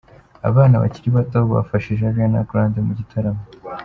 Abana 0.49 0.81
bakiri 0.83 1.09
bato 1.17 1.39
bafashije 1.53 2.03
Ariana 2.05 2.47
Grande 2.49 2.79
mu 2.87 2.93
gitaramo. 2.99 3.43